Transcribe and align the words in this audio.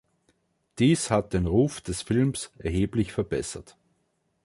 Dies 0.79 1.11
hat 1.11 1.31
den 1.31 1.45
Ruf 1.45 1.79
des 1.79 2.01
Films 2.01 2.51
erheblich 2.57 3.11
verbessert. 3.13 3.77